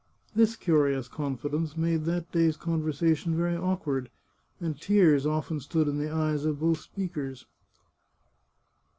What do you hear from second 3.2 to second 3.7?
very